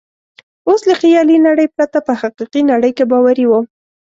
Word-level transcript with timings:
اوس 0.67 0.81
له 0.89 0.95
خیالي 1.01 1.37
نړۍ 1.47 1.67
پرته 1.75 1.97
په 2.07 2.13
حقیقي 2.21 2.61
نړۍ 2.71 2.91
کې 2.97 3.05
باوري 3.11 3.45
وم. 3.47 3.65